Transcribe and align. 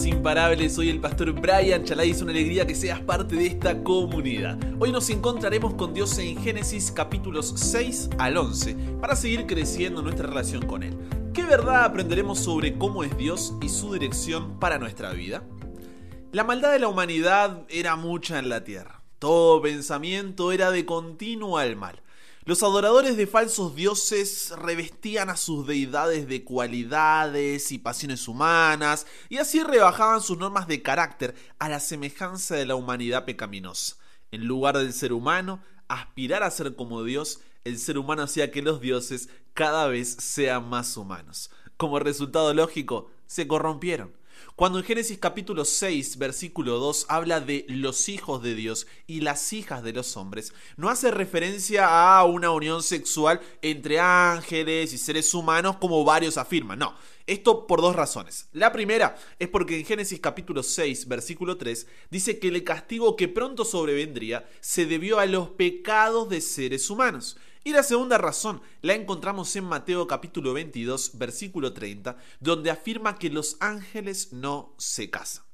imparables. 0.00 0.74
Soy 0.74 0.88
el 0.88 1.00
pastor 1.00 1.32
Brian 1.32 1.84
Chalai. 1.84 2.10
Es 2.10 2.22
una 2.22 2.30
alegría 2.30 2.66
que 2.66 2.74
seas 2.74 3.00
parte 3.00 3.36
de 3.36 3.46
esta 3.46 3.82
comunidad. 3.82 4.58
Hoy 4.80 4.90
nos 4.90 5.10
encontraremos 5.10 5.74
con 5.74 5.92
Dios 5.92 6.16
en 6.18 6.42
Génesis 6.42 6.90
capítulos 6.90 7.52
6 7.56 8.10
al 8.18 8.38
11 8.38 8.74
para 9.00 9.14
seguir 9.14 9.46
creciendo 9.46 10.00
nuestra 10.00 10.26
relación 10.26 10.66
con 10.66 10.82
Él. 10.82 10.96
¿Qué 11.34 11.42
verdad 11.42 11.84
aprenderemos 11.84 12.38
sobre 12.38 12.78
cómo 12.78 13.04
es 13.04 13.16
Dios 13.18 13.54
y 13.60 13.68
su 13.68 13.92
dirección 13.92 14.58
para 14.58 14.78
nuestra 14.78 15.12
vida? 15.12 15.44
La 16.32 16.44
maldad 16.44 16.72
de 16.72 16.78
la 16.78 16.88
humanidad 16.88 17.66
era 17.68 17.94
mucha 17.96 18.38
en 18.38 18.48
la 18.48 18.64
tierra. 18.64 19.02
Todo 19.18 19.60
pensamiento 19.60 20.52
era 20.52 20.70
de 20.70 20.86
continuo 20.86 21.58
al 21.58 21.76
mal. 21.76 22.01
Los 22.44 22.64
adoradores 22.64 23.16
de 23.16 23.28
falsos 23.28 23.76
dioses 23.76 24.52
revestían 24.58 25.30
a 25.30 25.36
sus 25.36 25.64
deidades 25.64 26.26
de 26.26 26.42
cualidades 26.42 27.70
y 27.70 27.78
pasiones 27.78 28.26
humanas, 28.26 29.06
y 29.28 29.36
así 29.36 29.62
rebajaban 29.62 30.20
sus 30.20 30.38
normas 30.38 30.66
de 30.66 30.82
carácter 30.82 31.36
a 31.60 31.68
la 31.68 31.78
semejanza 31.78 32.56
de 32.56 32.66
la 32.66 32.74
humanidad 32.74 33.26
pecaminosa. 33.26 33.94
En 34.32 34.44
lugar 34.44 34.76
del 34.76 34.92
ser 34.92 35.12
humano 35.12 35.60
aspirar 35.86 36.42
a 36.42 36.50
ser 36.50 36.74
como 36.74 37.04
Dios, 37.04 37.38
el 37.62 37.78
ser 37.78 37.96
humano 37.96 38.22
hacía 38.22 38.50
que 38.50 38.60
los 38.60 38.80
dioses 38.80 39.28
cada 39.54 39.86
vez 39.86 40.08
sean 40.18 40.68
más 40.68 40.96
humanos. 40.96 41.48
Como 41.76 42.00
resultado 42.00 42.52
lógico, 42.54 43.08
se 43.28 43.46
corrompieron. 43.46 44.12
Cuando 44.56 44.78
en 44.78 44.84
Génesis 44.84 45.18
capítulo 45.18 45.64
6, 45.64 46.18
versículo 46.18 46.78
2 46.78 47.06
habla 47.08 47.40
de 47.40 47.64
los 47.68 48.08
hijos 48.08 48.42
de 48.42 48.54
Dios 48.54 48.86
y 49.06 49.20
las 49.20 49.52
hijas 49.52 49.82
de 49.82 49.92
los 49.92 50.16
hombres, 50.16 50.52
no 50.76 50.88
hace 50.88 51.10
referencia 51.10 52.16
a 52.18 52.24
una 52.24 52.50
unión 52.50 52.82
sexual 52.82 53.40
entre 53.62 54.00
ángeles 54.00 54.92
y 54.92 54.98
seres 54.98 55.32
humanos 55.34 55.76
como 55.76 56.04
varios 56.04 56.36
afirman, 56.36 56.78
no. 56.78 56.94
Esto 57.26 57.66
por 57.66 57.80
dos 57.80 57.94
razones. 57.94 58.48
La 58.52 58.72
primera 58.72 59.16
es 59.38 59.48
porque 59.48 59.78
en 59.78 59.84
Génesis 59.84 60.20
capítulo 60.20 60.62
6, 60.62 61.06
versículo 61.06 61.56
3, 61.56 61.86
dice 62.10 62.38
que 62.38 62.48
el 62.48 62.64
castigo 62.64 63.16
que 63.16 63.28
pronto 63.28 63.64
sobrevendría 63.64 64.48
se 64.60 64.86
debió 64.86 65.18
a 65.18 65.26
los 65.26 65.50
pecados 65.50 66.28
de 66.28 66.40
seres 66.40 66.90
humanos. 66.90 67.36
Y 67.64 67.70
la 67.70 67.84
segunda 67.84 68.18
razón 68.18 68.60
la 68.80 68.94
encontramos 68.94 69.54
en 69.54 69.64
Mateo 69.64 70.08
capítulo 70.08 70.52
22, 70.52 71.12
versículo 71.18 71.72
30, 71.72 72.16
donde 72.40 72.70
afirma 72.70 73.18
que 73.18 73.30
los 73.30 73.56
ángeles 73.60 74.32
no 74.32 74.74
se 74.78 75.10
casan. 75.10 75.44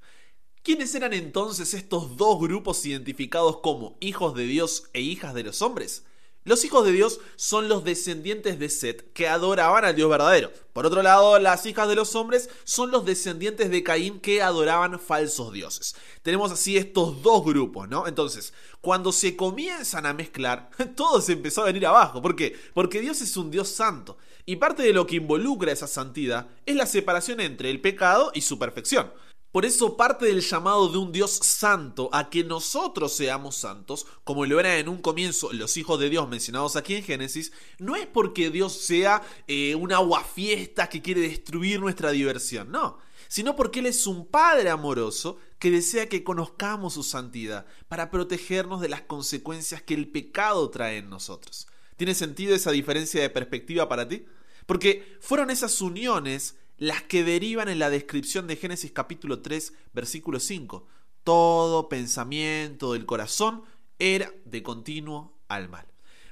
¿Quiénes 0.63 0.95
eran 0.95 1.13
entonces 1.13 1.75
estos 1.75 2.17
dos 2.17 2.41
grupos 2.41 2.85
identificados 2.87 3.59
como 3.59 3.99
hijos 4.01 4.35
de 4.35 4.45
Dios 4.45 4.85
e 4.95 5.03
hijas 5.03 5.35
de 5.35 5.43
los 5.43 5.61
hombres? 5.61 6.07
Los 6.49 6.65
hijos 6.65 6.87
de 6.87 6.93
Dios 6.93 7.21
son 7.37 7.69
los 7.69 7.85
descendientes 7.85 8.59
de 8.59 8.71
Set 8.71 9.13
que 9.13 9.29
adoraban 9.29 9.85
al 9.85 9.95
Dios 9.95 10.09
verdadero. 10.09 10.51
Por 10.73 10.87
otro 10.87 11.03
lado, 11.03 11.39
las 11.39 11.67
hijas 11.67 11.87
de 11.91 11.95
los 11.95 12.15
hombres 12.15 12.49
son 12.65 12.91
los 12.91 13.05
descendientes 13.05 13.71
de 13.71 13.83
Caín 13.83 14.19
que 14.19 14.41
adoraban 14.41 14.99
falsos 14.99 15.53
dioses. 15.53 15.95
Tenemos 16.23 16.51
así 16.51 16.79
estos 16.79 17.21
dos 17.21 17.45
grupos, 17.45 17.87
¿no? 17.91 18.07
Entonces, 18.07 18.55
cuando 18.81 19.13
se 19.13 19.37
comienzan 19.37 20.07
a 20.07 20.15
mezclar, 20.15 20.71
todo 20.97 21.21
se 21.21 21.35
empezó 21.35 21.61
a 21.61 21.67
venir 21.67 21.87
abajo. 21.87 22.23
¿Por 22.23 22.35
qué? 22.35 22.57
Porque 22.73 23.03
Dios 23.03 23.21
es 23.21 23.37
un 23.37 23.51
Dios 23.51 23.69
santo. 23.69 24.17
Y 24.47 24.57
parte 24.57 24.83
de 24.83 24.95
lo 24.95 25.07
que 25.07 25.17
involucra 25.17 25.73
esa 25.73 25.87
santidad 25.87 26.49
es 26.65 26.77
la 26.77 26.87
separación 26.87 27.41
entre 27.41 27.69
el 27.69 27.83
pecado 27.83 28.31
y 28.33 28.41
su 28.41 28.59
perfección. 28.59 29.13
Por 29.59 29.67
eso 29.67 29.97
parte 29.97 30.27
del 30.27 30.41
llamado 30.41 30.89
de 30.89 30.99
un 30.99 31.11
Dios 31.11 31.33
santo 31.33 32.09
a 32.13 32.31
que 32.31 32.45
nosotros 32.45 33.13
seamos 33.13 33.57
santos, 33.57 34.07
como 34.23 34.47
lo 34.47 34.61
eran 34.61 34.79
en 34.79 34.89
un 34.89 35.03
comienzo 35.03 35.53
los 35.53 35.77
hijos 35.77 35.99
de 35.99 36.09
Dios 36.09 36.29
mencionados 36.29 36.77
aquí 36.77 36.95
en 36.95 37.03
Génesis, 37.03 37.51
no 37.81 37.97
es 37.97 38.07
porque 38.07 38.51
Dios 38.51 38.73
sea 38.73 39.21
eh, 39.49 39.75
un 39.75 39.93
aguafiesta 39.93 40.89
que 40.89 41.03
quiere 41.03 41.23
destruir 41.23 41.81
nuestra 41.81 42.13
diversión, 42.13 42.71
no, 42.71 42.99
sino 43.27 43.57
porque 43.57 43.81
Él 43.81 43.87
es 43.87 44.07
un 44.07 44.29
Padre 44.29 44.71
amoroso 44.71 45.39
que 45.59 45.73
desea 45.73 46.09
que 46.09 46.23
conozcamos 46.23 46.95
su 46.95 47.03
santidad 47.03 47.67
para 47.89 48.13
protegernos 48.13 48.81
de 48.81 48.91
las 48.91 49.01
consecuencias 49.03 49.83
que 49.83 49.95
el 49.95 50.07
pecado 50.07 50.71
trae 50.71 50.99
en 50.99 51.11
nosotros. 51.11 51.67
¿Tiene 51.97 52.15
sentido 52.15 52.55
esa 52.55 52.71
diferencia 52.71 53.21
de 53.21 53.31
perspectiva 53.31 53.89
para 53.89 54.07
ti? 54.07 54.25
Porque 54.67 55.17
fueron 55.21 55.51
esas 55.51 55.81
uniones 55.81 56.55
las 56.79 57.03
que 57.03 57.25
derivan 57.25 57.69
en 57.69 57.81
la 57.81 57.91
descripción 57.91 58.47
de 58.47 58.57
Génesis 58.57 58.93
capítulo 58.93 59.43
3, 59.43 59.73
versículo 59.93 60.41
5. 60.41 60.87
Todo 61.25 61.89
pensamiento 61.89 62.93
del 62.93 63.05
corazón 63.05 63.65
era 63.99 64.33
de 64.45 64.63
continuo 64.63 65.37
al 65.49 65.69
mal. 65.69 65.87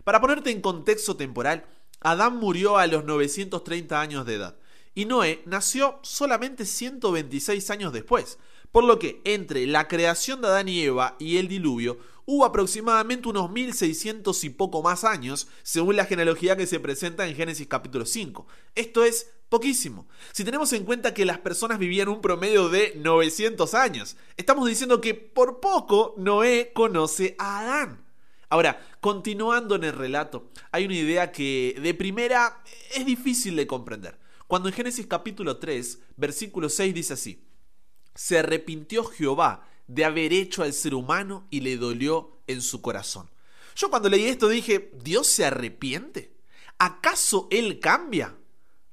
Para 0.04 0.20
ponerte 0.20 0.50
en 0.50 0.60
contexto 0.60 1.16
temporal, 1.16 1.66
Adán 2.00 2.36
murió 2.36 2.78
a 2.78 2.86
los 2.86 3.04
930 3.04 4.00
años 4.00 4.24
de 4.24 4.34
edad 4.34 4.56
y 4.94 5.04
Noé 5.04 5.42
nació 5.46 5.98
solamente 6.02 6.64
126 6.64 7.70
años 7.70 7.92
después, 7.92 8.38
por 8.76 8.84
lo 8.84 8.98
que 8.98 9.22
entre 9.24 9.66
la 9.66 9.88
creación 9.88 10.42
de 10.42 10.48
Adán 10.48 10.68
y 10.68 10.82
Eva 10.82 11.16
y 11.18 11.38
el 11.38 11.48
diluvio 11.48 11.98
hubo 12.26 12.44
aproximadamente 12.44 13.26
unos 13.26 13.50
1600 13.50 14.44
y 14.44 14.50
poco 14.50 14.82
más 14.82 15.02
años, 15.02 15.48
según 15.62 15.96
la 15.96 16.04
genealogía 16.04 16.58
que 16.58 16.66
se 16.66 16.78
presenta 16.78 17.26
en 17.26 17.34
Génesis 17.34 17.66
capítulo 17.68 18.04
5. 18.04 18.46
Esto 18.74 19.02
es 19.02 19.30
Poquísimo. 19.48 20.06
Si 20.32 20.44
tenemos 20.44 20.74
en 20.74 20.84
cuenta 20.84 21.14
que 21.14 21.24
las 21.24 21.38
personas 21.38 21.78
vivían 21.78 22.08
un 22.08 22.20
promedio 22.20 22.68
de 22.68 22.92
900 22.96 23.72
años, 23.72 24.18
estamos 24.36 24.68
diciendo 24.68 25.00
que 25.00 25.14
por 25.14 25.60
poco 25.60 26.12
Noé 26.18 26.72
conoce 26.74 27.34
a 27.38 27.60
Adán. 27.60 28.04
Ahora, 28.50 28.86
continuando 29.00 29.76
en 29.76 29.84
el 29.84 29.94
relato, 29.94 30.50
hay 30.70 30.84
una 30.84 30.96
idea 30.96 31.32
que 31.32 31.78
de 31.80 31.94
primera 31.94 32.62
es 32.94 33.06
difícil 33.06 33.56
de 33.56 33.66
comprender. 33.66 34.18
Cuando 34.46 34.68
en 34.68 34.74
Génesis 34.74 35.06
capítulo 35.06 35.56
3, 35.56 35.98
versículo 36.18 36.68
6 36.68 36.92
dice 36.92 37.14
así, 37.14 37.46
se 38.16 38.38
arrepintió 38.38 39.04
Jehová 39.04 39.68
de 39.86 40.04
haber 40.04 40.32
hecho 40.32 40.62
al 40.62 40.72
ser 40.72 40.94
humano 40.94 41.46
y 41.50 41.60
le 41.60 41.76
dolió 41.76 42.38
en 42.46 42.60
su 42.60 42.82
corazón. 42.82 43.30
Yo 43.76 43.90
cuando 43.90 44.08
leí 44.08 44.24
esto 44.24 44.48
dije, 44.48 44.90
¿Dios 45.02 45.26
se 45.26 45.44
arrepiente? 45.44 46.34
¿Acaso 46.78 47.46
Él 47.50 47.78
cambia? 47.78 48.34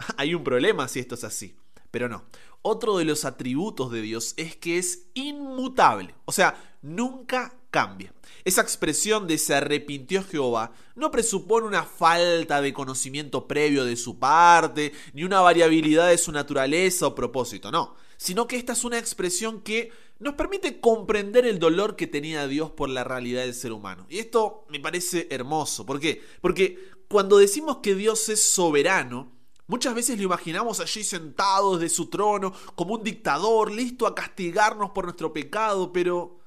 hay 0.17 0.35
un 0.35 0.43
problema 0.43 0.87
si 0.87 0.99
esto 0.99 1.15
es 1.15 1.23
así. 1.23 1.55
Pero 1.91 2.09
no. 2.09 2.25
Otro 2.61 2.97
de 2.97 3.05
los 3.05 3.25
atributos 3.25 3.91
de 3.91 4.01
Dios 4.01 4.33
es 4.37 4.55
que 4.55 4.77
es 4.77 5.07
inmutable. 5.13 6.15
O 6.25 6.31
sea, 6.31 6.77
nunca 6.81 7.53
cambia. 7.71 8.13
Esa 8.45 8.61
expresión 8.61 9.27
de 9.27 9.37
se 9.37 9.55
arrepintió 9.55 10.23
Jehová 10.23 10.71
no 10.95 11.11
presupone 11.11 11.65
una 11.65 11.83
falta 11.83 12.61
de 12.61 12.73
conocimiento 12.73 13.47
previo 13.47 13.83
de 13.83 13.95
su 13.95 14.19
parte, 14.19 14.93
ni 15.13 15.23
una 15.23 15.41
variabilidad 15.41 16.09
de 16.09 16.17
su 16.17 16.31
naturaleza 16.31 17.07
o 17.07 17.15
propósito, 17.15 17.71
no, 17.71 17.95
sino 18.23 18.47
que 18.47 18.55
esta 18.55 18.71
es 18.71 18.85
una 18.85 18.97
expresión 18.97 19.59
que 19.59 19.91
nos 20.17 20.35
permite 20.35 20.79
comprender 20.79 21.45
el 21.45 21.59
dolor 21.59 21.97
que 21.97 22.07
tenía 22.07 22.47
Dios 22.47 22.71
por 22.71 22.87
la 22.87 23.03
realidad 23.03 23.41
del 23.41 23.53
ser 23.53 23.73
humano. 23.73 24.05
Y 24.07 24.19
esto 24.19 24.65
me 24.69 24.79
parece 24.79 25.27
hermoso. 25.29 25.85
¿Por 25.85 25.99
qué? 25.99 26.23
Porque 26.39 26.89
cuando 27.09 27.37
decimos 27.37 27.79
que 27.83 27.95
Dios 27.95 28.29
es 28.29 28.41
soberano, 28.41 29.31
Muchas 29.65 29.95
veces 29.95 30.17
lo 30.17 30.25
imaginamos 30.25 30.81
allí 30.81 31.05
sentado 31.05 31.77
desde 31.77 31.95
su 31.95 32.09
trono, 32.09 32.53
como 32.75 32.95
un 32.95 33.03
dictador, 33.03 33.71
listo 33.71 34.05
a 34.05 34.13
castigarnos 34.13 34.91
por 34.91 35.05
nuestro 35.05 35.31
pecado, 35.31 35.93
pero 35.93 36.41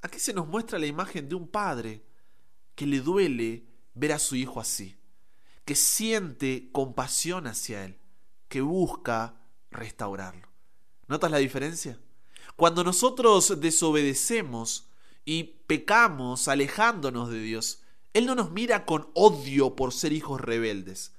aquí 0.00 0.18
se 0.18 0.32
nos 0.32 0.48
muestra 0.48 0.78
la 0.78 0.86
imagen 0.86 1.28
de 1.28 1.34
un 1.34 1.48
padre 1.48 2.02
que 2.74 2.86
le 2.86 3.00
duele 3.00 3.66
ver 3.92 4.12
a 4.12 4.18
su 4.18 4.36
hijo 4.36 4.58
así, 4.58 4.96
que 5.66 5.74
siente 5.74 6.70
compasión 6.72 7.46
hacia 7.46 7.84
él, 7.84 7.98
que 8.48 8.62
busca 8.62 9.42
restaurarlo. 9.70 10.51
¿Notas 11.08 11.30
la 11.30 11.38
diferencia? 11.38 11.98
Cuando 12.56 12.84
nosotros 12.84 13.60
desobedecemos 13.60 14.88
y 15.24 15.44
pecamos 15.66 16.48
alejándonos 16.48 17.30
de 17.30 17.40
Dios, 17.40 17.82
Él 18.12 18.26
no 18.26 18.34
nos 18.34 18.50
mira 18.50 18.84
con 18.84 19.08
odio 19.14 19.76
por 19.76 19.92
ser 19.92 20.12
hijos 20.12 20.40
rebeldes 20.40 21.12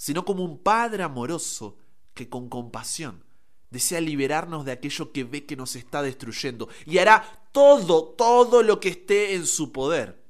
sino 0.00 0.24
como 0.24 0.42
un 0.42 0.62
Padre 0.62 1.02
amoroso 1.02 1.76
que 2.14 2.30
con 2.30 2.48
compasión 2.48 3.22
desea 3.68 4.00
liberarnos 4.00 4.64
de 4.64 4.72
aquello 4.72 5.12
que 5.12 5.24
ve 5.24 5.44
que 5.44 5.56
nos 5.56 5.76
está 5.76 6.00
destruyendo 6.00 6.70
y 6.86 6.96
hará 6.96 7.44
todo, 7.52 8.04
todo 8.04 8.62
lo 8.62 8.80
que 8.80 8.88
esté 8.88 9.34
en 9.34 9.46
su 9.46 9.72
poder 9.72 10.24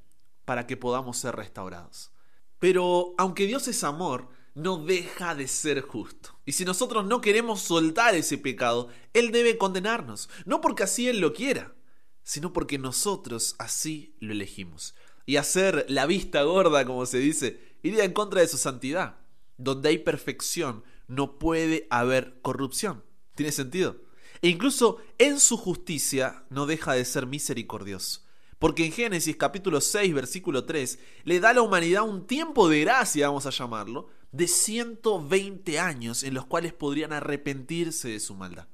para 0.44 0.66
que 0.66 0.76
podamos 0.76 1.18
ser 1.18 1.36
restaurados. 1.36 2.10
Pero 2.58 3.14
aunque 3.16 3.46
Dios 3.46 3.68
es 3.68 3.84
amor, 3.84 4.30
no 4.62 4.76
deja 4.76 5.34
de 5.34 5.48
ser 5.48 5.80
justo. 5.80 6.38
Y 6.44 6.52
si 6.52 6.64
nosotros 6.64 7.04
no 7.06 7.20
queremos 7.20 7.60
soltar 7.60 8.14
ese 8.14 8.38
pecado, 8.38 8.88
Él 9.12 9.32
debe 9.32 9.58
condenarnos, 9.58 10.28
no 10.44 10.60
porque 10.60 10.82
así 10.82 11.08
Él 11.08 11.20
lo 11.20 11.32
quiera, 11.32 11.74
sino 12.22 12.52
porque 12.52 12.78
nosotros 12.78 13.56
así 13.58 14.16
lo 14.20 14.32
elegimos. 14.32 14.94
Y 15.26 15.36
hacer 15.36 15.86
la 15.88 16.06
vista 16.06 16.42
gorda, 16.42 16.84
como 16.84 17.06
se 17.06 17.18
dice, 17.18 17.76
iría 17.82 18.04
en 18.04 18.12
contra 18.12 18.40
de 18.40 18.48
su 18.48 18.58
santidad. 18.58 19.16
Donde 19.56 19.90
hay 19.90 19.98
perfección 19.98 20.84
no 21.06 21.38
puede 21.38 21.86
haber 21.90 22.40
corrupción. 22.40 23.04
¿Tiene 23.34 23.52
sentido? 23.52 23.96
E 24.42 24.48
incluso 24.48 24.98
en 25.18 25.38
su 25.38 25.56
justicia 25.56 26.44
no 26.50 26.66
deja 26.66 26.94
de 26.94 27.04
ser 27.04 27.26
misericordioso. 27.26 28.22
Porque 28.60 28.84
en 28.84 28.92
Génesis 28.92 29.36
capítulo 29.36 29.80
6 29.80 30.12
versículo 30.12 30.64
3 30.66 30.98
le 31.24 31.40
da 31.40 31.48
a 31.48 31.54
la 31.54 31.62
humanidad 31.62 32.06
un 32.06 32.26
tiempo 32.26 32.68
de 32.68 32.80
gracia, 32.80 33.26
vamos 33.26 33.46
a 33.46 33.50
llamarlo, 33.50 34.08
de 34.32 34.46
120 34.46 35.80
años 35.80 36.22
en 36.22 36.34
los 36.34 36.44
cuales 36.44 36.74
podrían 36.74 37.14
arrepentirse 37.14 38.10
de 38.10 38.20
su 38.20 38.34
maldad. 38.34 38.68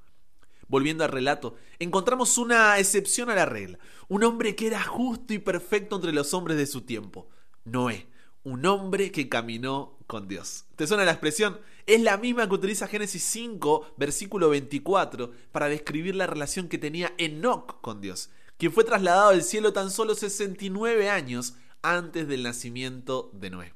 volviendo 0.66 1.04
al 1.04 1.12
relato, 1.12 1.54
encontramos 1.78 2.36
una 2.36 2.80
excepción 2.80 3.30
a 3.30 3.36
la 3.36 3.46
regla. 3.46 3.78
Un 4.08 4.24
hombre 4.24 4.56
que 4.56 4.66
era 4.66 4.82
justo 4.82 5.32
y 5.32 5.38
perfecto 5.38 5.94
entre 5.94 6.12
los 6.12 6.34
hombres 6.34 6.56
de 6.56 6.66
su 6.66 6.80
tiempo. 6.80 7.28
Noé, 7.64 8.08
un 8.42 8.66
hombre 8.66 9.12
que 9.12 9.28
caminó 9.28 10.00
con 10.08 10.26
Dios. 10.26 10.64
¿Te 10.74 10.88
suena 10.88 11.04
la 11.04 11.12
expresión? 11.12 11.60
Es 11.86 12.00
la 12.00 12.16
misma 12.16 12.48
que 12.48 12.54
utiliza 12.54 12.88
Génesis 12.88 13.22
5, 13.22 13.94
versículo 13.96 14.48
24, 14.48 15.30
para 15.52 15.68
describir 15.68 16.16
la 16.16 16.26
relación 16.26 16.68
que 16.68 16.78
tenía 16.78 17.14
Enoch 17.18 17.80
con 17.80 18.00
Dios, 18.00 18.30
quien 18.58 18.72
fue 18.72 18.84
trasladado 18.84 19.30
al 19.30 19.42
cielo 19.42 19.72
tan 19.72 19.90
solo 19.90 20.14
69 20.14 21.10
años 21.10 21.54
antes 21.82 22.26
del 22.28 22.42
nacimiento 22.42 23.30
de 23.32 23.50
Noé. 23.50 23.74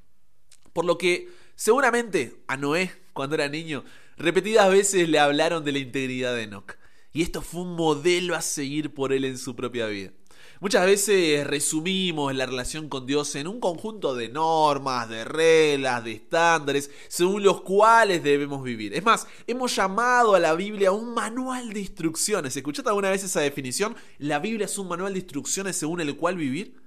Por 0.72 0.84
lo 0.84 0.98
que 0.98 1.28
seguramente 1.54 2.42
a 2.48 2.56
Noé, 2.56 2.92
cuando 3.12 3.34
era 3.34 3.48
niño, 3.48 3.84
repetidas 4.16 4.70
veces 4.70 5.08
le 5.08 5.18
hablaron 5.18 5.64
de 5.64 5.72
la 5.72 5.78
integridad 5.78 6.34
de 6.34 6.42
Enoch. 6.44 6.79
Y 7.12 7.22
esto 7.22 7.42
fue 7.42 7.62
un 7.62 7.74
modelo 7.74 8.36
a 8.36 8.42
seguir 8.42 8.94
por 8.94 9.12
él 9.12 9.24
en 9.24 9.38
su 9.38 9.56
propia 9.56 9.86
vida. 9.86 10.12
Muchas 10.60 10.84
veces 10.84 11.46
resumimos 11.46 12.34
la 12.34 12.44
relación 12.44 12.90
con 12.90 13.06
Dios 13.06 13.34
en 13.34 13.46
un 13.46 13.60
conjunto 13.60 14.14
de 14.14 14.28
normas, 14.28 15.08
de 15.08 15.24
reglas, 15.24 16.04
de 16.04 16.12
estándares, 16.12 16.90
según 17.08 17.42
los 17.42 17.62
cuales 17.62 18.22
debemos 18.22 18.62
vivir. 18.62 18.92
Es 18.92 19.02
más, 19.02 19.26
hemos 19.46 19.74
llamado 19.74 20.34
a 20.34 20.38
la 20.38 20.54
Biblia 20.54 20.92
un 20.92 21.14
manual 21.14 21.72
de 21.72 21.80
instrucciones. 21.80 22.54
¿Escuchaste 22.54 22.90
alguna 22.90 23.08
vez 23.08 23.24
esa 23.24 23.40
definición? 23.40 23.96
La 24.18 24.38
Biblia 24.38 24.66
es 24.66 24.76
un 24.76 24.88
manual 24.88 25.14
de 25.14 25.20
instrucciones 25.20 25.76
según 25.76 26.02
el 26.02 26.14
cual 26.16 26.36
vivir. 26.36 26.78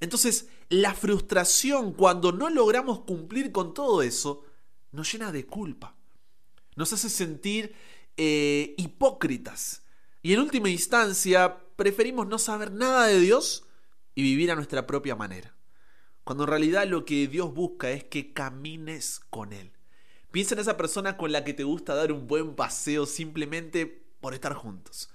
Entonces, 0.00 0.48
la 0.70 0.94
frustración 0.94 1.92
cuando 1.92 2.32
no 2.32 2.48
logramos 2.48 3.00
cumplir 3.00 3.52
con 3.52 3.74
todo 3.74 4.00
eso 4.00 4.42
nos 4.90 5.12
llena 5.12 5.32
de 5.32 5.44
culpa. 5.44 5.96
Nos 6.76 6.94
hace 6.94 7.10
sentir 7.10 7.74
eh, 8.18 8.74
hipócritas. 8.76 9.82
Y 10.22 10.34
en 10.34 10.40
última 10.40 10.68
instancia, 10.68 11.56
preferimos 11.76 12.26
no 12.26 12.38
saber 12.38 12.72
nada 12.72 13.06
de 13.06 13.20
Dios 13.20 13.64
y 14.14 14.22
vivir 14.22 14.50
a 14.50 14.56
nuestra 14.56 14.86
propia 14.86 15.14
manera. 15.14 15.54
Cuando 16.24 16.44
en 16.44 16.50
realidad 16.50 16.86
lo 16.86 17.04
que 17.04 17.28
Dios 17.28 17.54
busca 17.54 17.90
es 17.90 18.02
que 18.04 18.32
camines 18.32 19.20
con 19.30 19.52
Él. 19.52 19.70
Piensa 20.32 20.54
en 20.54 20.60
esa 20.60 20.76
persona 20.76 21.16
con 21.16 21.32
la 21.32 21.44
que 21.44 21.54
te 21.54 21.62
gusta 21.62 21.94
dar 21.94 22.12
un 22.12 22.26
buen 22.26 22.54
paseo 22.54 23.06
simplemente 23.06 23.86
por 24.20 24.34
estar 24.34 24.52
juntos. 24.52 25.08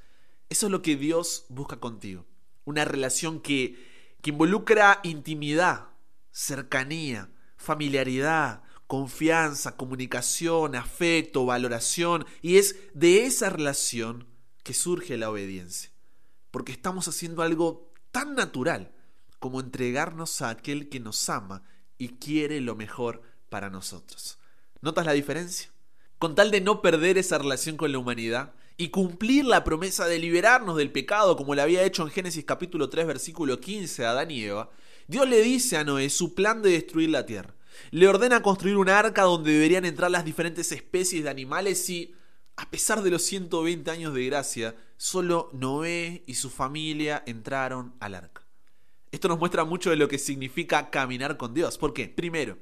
Eso 0.50 0.68
es 0.68 0.72
lo 0.72 0.82
que 0.82 0.96
Dios 0.96 1.46
busca 1.50 1.82
contigo. 1.82 2.26
Una 2.64 2.86
relación 2.86 3.42
que, 3.42 3.78
que 4.22 4.30
involucra 4.30 5.02
intimidad, 5.04 5.90
cercanía, 6.32 7.30
familiaridad, 7.58 8.64
confianza, 8.94 9.76
comunicación, 9.76 10.76
afecto, 10.76 11.48
valoración. 11.48 12.28
Y 12.44 12.58
es 12.58 12.76
de 12.94 13.26
esa 13.26 13.50
relación 13.50 14.28
que 14.62 14.76
surge 14.76 15.18
la 15.18 15.32
obediencia 15.32 15.90
porque 16.52 16.74
estamos 16.74 17.08
haciendo 17.08 17.42
algo 17.42 17.92
tan 18.12 18.36
natural 18.36 18.94
como 19.40 19.62
entregarnos 19.62 20.44
a 20.44 20.50
aquel 20.52 20.90
que 20.90 21.00
nos 21.00 21.28
ama 21.28 21.64
y 21.98 22.10
quiere 22.10 22.62
lo 22.62 22.76
mejor 22.76 23.24
para 23.50 23.72
nosotros. 23.72 24.38
¿Notas 24.82 25.08
la 25.08 25.14
diferencia? 25.14 25.72
Con 26.20 26.36
tal 26.36 26.52
de 26.52 26.62
no 26.62 26.84
perder 26.84 27.18
esa 27.18 27.40
relación 27.40 27.78
con 27.78 27.92
la 27.92 27.98
humanidad 27.98 28.54
y 28.78 28.90
cumplir 28.90 29.46
la 29.46 29.64
promesa 29.64 30.06
de 30.06 30.20
liberarnos 30.20 30.78
del 30.78 30.92
pecado 30.92 31.36
como 31.36 31.56
le 31.56 31.64
había 31.64 31.82
hecho 31.82 32.04
en 32.04 32.12
Génesis 32.12 32.46
capítulo 32.46 32.92
3 32.92 33.08
versículo 33.08 33.60
15 33.60 34.06
a 34.06 34.12
Adán 34.12 34.30
y 34.30 34.44
Eva, 34.44 34.70
Dios 35.08 35.28
le 35.28 35.42
dice 35.42 35.78
a 35.78 35.84
Noé 35.84 36.12
su 36.12 36.36
plan 36.36 36.62
de 36.62 36.70
destruir 36.70 37.10
la 37.10 37.26
tierra. 37.26 37.56
Le 37.92 38.08
ordena 38.08 38.42
construir 38.42 38.78
un 38.78 38.90
arca 38.90 39.24
donde 39.24 39.52
deberían 39.54 39.86
entrar 39.86 40.12
las 40.12 40.26
diferentes 40.26 40.72
especies 40.72 41.24
de 41.24 41.30
animales 41.30 41.90
y 41.90 42.16
a 42.56 42.70
pesar 42.70 43.02
de 43.02 43.10
los 43.10 43.24
120 43.24 43.90
años 43.90 44.14
de 44.14 44.26
gracia, 44.26 44.76
solo 44.98 45.50
Noé 45.54 46.24
y 46.28 46.36
su 46.36 46.50
familia 46.50 47.24
entraron 47.26 47.96
al 48.00 48.16
arca. 48.16 48.44
Esto 49.12 49.28
nos 49.28 49.40
muestra 49.40 49.64
mucho 49.64 49.90
de 49.90 49.96
lo 49.96 50.08
que 50.08 50.18
significa 50.18 50.90
caminar 50.90 51.38
con 51.38 51.54
Dios. 51.54 51.78
¿Por 51.78 51.94
qué? 51.94 52.08
Primero, 52.08 52.58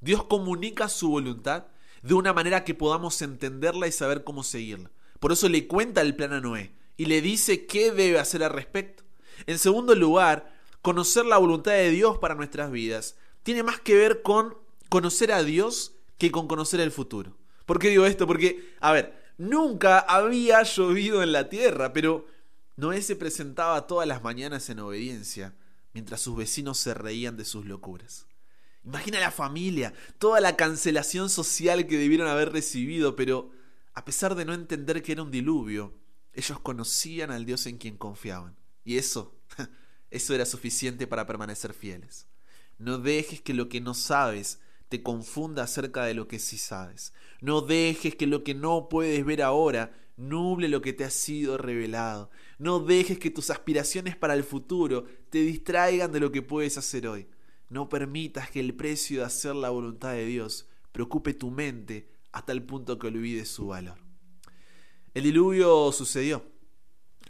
Dios 0.00 0.24
comunica 0.24 0.88
su 0.88 1.10
voluntad 1.10 1.66
de 2.02 2.14
una 2.14 2.32
manera 2.32 2.64
que 2.64 2.74
podamos 2.74 3.20
entenderla 3.22 3.86
y 3.86 3.92
saber 3.92 4.24
cómo 4.24 4.42
seguirla. 4.42 4.90
Por 5.18 5.32
eso 5.32 5.48
le 5.48 5.66
cuenta 5.66 6.00
el 6.00 6.16
plan 6.16 6.32
a 6.32 6.40
Noé 6.40 6.74
y 6.96 7.06
le 7.06 7.20
dice 7.20 7.66
qué 7.66 7.92
debe 7.92 8.18
hacer 8.18 8.42
al 8.42 8.52
respecto. 8.52 9.04
En 9.46 9.58
segundo 9.58 9.94
lugar, 9.94 10.52
conocer 10.82 11.26
la 11.26 11.38
voluntad 11.38 11.72
de 11.72 11.90
Dios 11.90 12.18
para 12.18 12.34
nuestras 12.34 12.70
vidas 12.70 13.16
tiene 13.42 13.62
más 13.62 13.80
que 13.80 13.94
ver 13.94 14.22
con 14.22 14.56
conocer 14.88 15.32
a 15.32 15.42
Dios 15.42 15.94
que 16.18 16.30
con 16.30 16.48
conocer 16.48 16.80
el 16.80 16.90
futuro. 16.90 17.36
¿Por 17.66 17.78
qué 17.78 17.88
digo 17.88 18.06
esto? 18.06 18.26
Porque, 18.26 18.74
a 18.80 18.92
ver, 18.92 19.20
Nunca 19.40 20.00
había 20.00 20.62
llovido 20.64 21.22
en 21.22 21.32
la 21.32 21.48
tierra, 21.48 21.94
pero 21.94 22.26
Noé 22.76 23.00
se 23.00 23.16
presentaba 23.16 23.86
todas 23.86 24.06
las 24.06 24.22
mañanas 24.22 24.68
en 24.68 24.80
obediencia, 24.80 25.54
mientras 25.94 26.20
sus 26.20 26.36
vecinos 26.36 26.76
se 26.76 26.92
reían 26.92 27.38
de 27.38 27.46
sus 27.46 27.64
locuras. 27.64 28.26
Imagina 28.84 29.18
la 29.18 29.30
familia, 29.30 29.94
toda 30.18 30.42
la 30.42 30.56
cancelación 30.56 31.30
social 31.30 31.86
que 31.86 31.96
debieron 31.96 32.28
haber 32.28 32.52
recibido, 32.52 33.16
pero 33.16 33.50
a 33.94 34.04
pesar 34.04 34.34
de 34.34 34.44
no 34.44 34.52
entender 34.52 35.02
que 35.02 35.12
era 35.12 35.22
un 35.22 35.30
diluvio, 35.30 35.94
ellos 36.34 36.60
conocían 36.60 37.30
al 37.30 37.46
Dios 37.46 37.64
en 37.64 37.78
quien 37.78 37.96
confiaban. 37.96 38.58
Y 38.84 38.98
eso, 38.98 39.40
eso 40.10 40.34
era 40.34 40.44
suficiente 40.44 41.06
para 41.06 41.26
permanecer 41.26 41.72
fieles. 41.72 42.26
No 42.80 42.98
dejes 42.98 43.42
que 43.42 43.52
lo 43.52 43.68
que 43.68 43.82
no 43.82 43.92
sabes 43.92 44.58
te 44.88 45.02
confunda 45.02 45.64
acerca 45.64 46.04
de 46.06 46.14
lo 46.14 46.26
que 46.26 46.38
sí 46.38 46.56
sabes. 46.56 47.12
No 47.42 47.60
dejes 47.60 48.14
que 48.16 48.26
lo 48.26 48.42
que 48.42 48.54
no 48.54 48.88
puedes 48.88 49.22
ver 49.24 49.42
ahora 49.42 49.92
nuble 50.16 50.66
lo 50.68 50.80
que 50.80 50.94
te 50.94 51.04
ha 51.04 51.10
sido 51.10 51.58
revelado. 51.58 52.30
No 52.58 52.80
dejes 52.80 53.18
que 53.18 53.30
tus 53.30 53.50
aspiraciones 53.50 54.16
para 54.16 54.32
el 54.32 54.44
futuro 54.44 55.04
te 55.28 55.38
distraigan 55.38 56.10
de 56.10 56.20
lo 56.20 56.32
que 56.32 56.40
puedes 56.40 56.78
hacer 56.78 57.06
hoy. 57.06 57.28
No 57.68 57.90
permitas 57.90 58.50
que 58.50 58.60
el 58.60 58.74
precio 58.74 59.20
de 59.20 59.26
hacer 59.26 59.54
la 59.54 59.68
voluntad 59.68 60.12
de 60.12 60.24
Dios 60.24 60.66
preocupe 60.90 61.34
tu 61.34 61.50
mente 61.50 62.08
hasta 62.32 62.52
el 62.52 62.62
punto 62.62 62.98
que 62.98 63.08
olvides 63.08 63.50
su 63.50 63.66
valor. 63.66 63.98
El 65.12 65.24
diluvio 65.24 65.92
sucedió. 65.92 66.46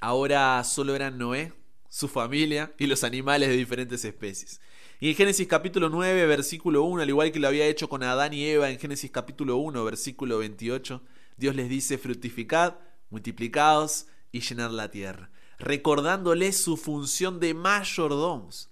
Ahora 0.00 0.62
solo 0.62 0.94
eran 0.94 1.18
Noé, 1.18 1.52
su 1.88 2.06
familia 2.06 2.72
y 2.78 2.86
los 2.86 3.02
animales 3.02 3.48
de 3.48 3.56
diferentes 3.56 4.04
especies. 4.04 4.60
Y 5.02 5.08
en 5.08 5.14
Génesis 5.14 5.48
capítulo 5.48 5.88
9, 5.88 6.26
versículo 6.26 6.82
1, 6.82 7.02
al 7.02 7.08
igual 7.08 7.32
que 7.32 7.40
lo 7.40 7.48
había 7.48 7.64
hecho 7.64 7.88
con 7.88 8.02
Adán 8.02 8.34
y 8.34 8.44
Eva 8.44 8.68
en 8.68 8.78
Génesis 8.78 9.10
capítulo 9.10 9.56
1, 9.56 9.82
versículo 9.82 10.36
28, 10.36 11.00
Dios 11.38 11.56
les 11.56 11.70
dice, 11.70 11.96
fructificad, 11.96 12.74
multiplicaos 13.08 14.08
y 14.30 14.40
llenad 14.40 14.72
la 14.72 14.90
tierra, 14.90 15.30
recordándoles 15.58 16.62
su 16.62 16.76
función 16.76 17.40
de 17.40 17.54
mayordomos. 17.54 18.68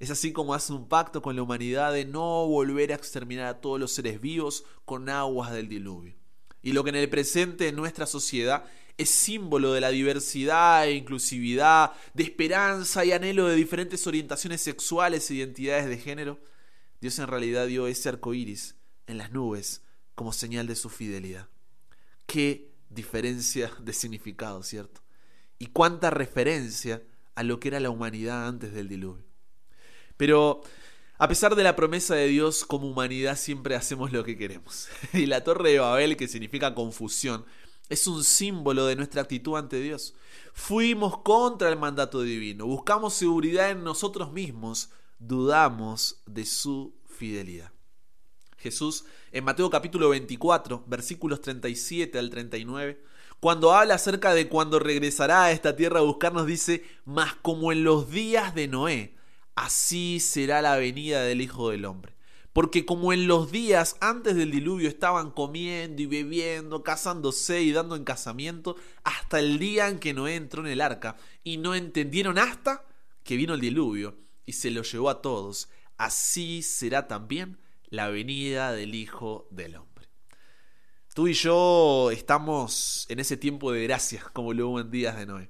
Es 0.00 0.10
así 0.10 0.32
como 0.32 0.52
hace 0.52 0.72
un 0.72 0.88
pacto 0.88 1.22
con 1.22 1.36
la 1.36 1.42
humanidad 1.42 1.92
de 1.92 2.04
no 2.04 2.44
volver 2.48 2.90
a 2.90 2.96
exterminar 2.96 3.46
a 3.46 3.60
todos 3.60 3.78
los 3.78 3.92
seres 3.92 4.20
vivos 4.20 4.64
con 4.84 5.08
aguas 5.08 5.52
del 5.52 5.68
diluvio. 5.68 6.16
Y 6.60 6.72
lo 6.72 6.82
que 6.82 6.90
en 6.90 6.96
el 6.96 7.08
presente 7.08 7.68
en 7.68 7.76
nuestra 7.76 8.06
sociedad 8.06 8.64
es 8.98 9.10
símbolo 9.10 9.72
de 9.72 9.80
la 9.80 9.90
diversidad 9.90 10.86
e 10.86 10.92
inclusividad, 10.92 11.92
de 12.14 12.24
esperanza 12.24 13.04
y 13.04 13.12
anhelo 13.12 13.46
de 13.46 13.54
diferentes 13.54 14.06
orientaciones 14.06 14.60
sexuales 14.60 15.30
e 15.30 15.34
identidades 15.34 15.86
de 15.88 15.98
género, 15.98 16.40
Dios 17.00 17.18
en 17.20 17.28
realidad 17.28 17.68
dio 17.68 17.86
ese 17.86 18.08
arco 18.08 18.34
iris 18.34 18.74
en 19.06 19.18
las 19.18 19.30
nubes 19.30 19.82
como 20.16 20.32
señal 20.32 20.66
de 20.66 20.74
su 20.74 20.90
fidelidad. 20.90 21.48
Qué 22.26 22.72
diferencia 22.90 23.72
de 23.80 23.92
significado, 23.92 24.64
¿cierto? 24.64 25.00
Y 25.60 25.66
cuánta 25.66 26.10
referencia 26.10 27.02
a 27.36 27.44
lo 27.44 27.60
que 27.60 27.68
era 27.68 27.78
la 27.78 27.90
humanidad 27.90 28.48
antes 28.48 28.72
del 28.72 28.88
diluvio. 28.88 29.24
Pero 30.16 30.62
a 31.18 31.28
pesar 31.28 31.54
de 31.54 31.62
la 31.62 31.76
promesa 31.76 32.16
de 32.16 32.26
Dios, 32.26 32.64
como 32.64 32.88
humanidad 32.88 33.38
siempre 33.38 33.76
hacemos 33.76 34.12
lo 34.12 34.24
que 34.24 34.36
queremos. 34.36 34.88
Y 35.12 35.26
la 35.26 35.44
torre 35.44 35.70
de 35.70 35.78
Babel, 35.78 36.16
que 36.16 36.26
significa 36.26 36.74
confusión, 36.74 37.44
es 37.88 38.06
un 38.06 38.24
símbolo 38.24 38.86
de 38.86 38.96
nuestra 38.96 39.22
actitud 39.22 39.56
ante 39.56 39.80
Dios. 39.80 40.14
Fuimos 40.52 41.18
contra 41.18 41.68
el 41.68 41.78
mandato 41.78 42.22
divino, 42.22 42.66
buscamos 42.66 43.14
seguridad 43.14 43.70
en 43.70 43.84
nosotros 43.84 44.32
mismos, 44.32 44.90
dudamos 45.18 46.22
de 46.26 46.44
su 46.44 46.94
fidelidad. 47.06 47.72
Jesús 48.58 49.04
en 49.32 49.44
Mateo 49.44 49.70
capítulo 49.70 50.08
24, 50.10 50.84
versículos 50.86 51.40
37 51.40 52.18
al 52.18 52.28
39, 52.30 53.02
cuando 53.40 53.72
habla 53.72 53.94
acerca 53.94 54.34
de 54.34 54.48
cuando 54.48 54.80
regresará 54.80 55.44
a 55.44 55.52
esta 55.52 55.76
tierra 55.76 56.00
a 56.00 56.02
buscarnos, 56.02 56.46
dice, 56.46 56.84
mas 57.04 57.34
como 57.36 57.70
en 57.70 57.84
los 57.84 58.10
días 58.10 58.54
de 58.54 58.66
Noé, 58.66 59.14
así 59.54 60.18
será 60.18 60.60
la 60.60 60.76
venida 60.76 61.22
del 61.22 61.40
Hijo 61.40 61.70
del 61.70 61.84
Hombre. 61.84 62.17
Porque 62.58 62.84
como 62.84 63.12
en 63.12 63.28
los 63.28 63.52
días 63.52 63.94
antes 64.00 64.34
del 64.34 64.50
diluvio 64.50 64.88
estaban 64.88 65.30
comiendo 65.30 66.02
y 66.02 66.06
bebiendo, 66.06 66.82
casándose 66.82 67.62
y 67.62 67.70
dando 67.70 67.94
en 67.94 68.02
casamiento, 68.02 68.74
hasta 69.04 69.38
el 69.38 69.60
día 69.60 69.86
en 69.86 70.00
que 70.00 70.12
Noé 70.12 70.34
entró 70.34 70.62
en 70.62 70.72
el 70.72 70.80
arca, 70.80 71.16
y 71.44 71.58
no 71.58 71.76
entendieron 71.76 72.36
hasta 72.36 72.84
que 73.22 73.36
vino 73.36 73.54
el 73.54 73.60
diluvio 73.60 74.18
y 74.44 74.54
se 74.54 74.72
lo 74.72 74.82
llevó 74.82 75.08
a 75.08 75.22
todos, 75.22 75.68
así 75.98 76.62
será 76.62 77.06
también 77.06 77.60
la 77.90 78.08
venida 78.08 78.72
del 78.72 78.96
Hijo 78.96 79.46
del 79.52 79.76
Hombre. 79.76 80.08
Tú 81.14 81.28
y 81.28 81.34
yo 81.34 82.10
estamos 82.10 83.06
en 83.08 83.20
ese 83.20 83.36
tiempo 83.36 83.70
de 83.70 83.84
gracia, 83.84 84.24
como 84.32 84.52
lo 84.52 84.70
hubo 84.70 84.80
en 84.80 84.90
días 84.90 85.16
de 85.16 85.26
Noé, 85.26 85.48